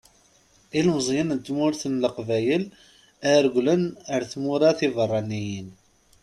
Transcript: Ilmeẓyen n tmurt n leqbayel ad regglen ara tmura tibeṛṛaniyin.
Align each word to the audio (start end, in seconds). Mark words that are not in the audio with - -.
Ilmeẓyen 0.79 1.29
n 1.37 1.39
tmurt 1.45 1.81
n 1.87 1.99
leqbayel 2.03 2.63
ad 3.29 3.37
regglen 3.43 3.83
ara 4.13 4.25
tmura 4.31 4.71
tibeṛṛaniyin. 4.79 5.69